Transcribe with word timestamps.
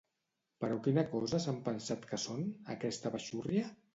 Però 0.63 0.77
quina 0.87 1.03
cosa 1.11 1.41
s'han 1.43 1.59
pensat 1.69 2.09
que 2.13 2.21
són, 2.25 2.47
aquesta 2.77 3.15
baixúrria? 3.19 3.71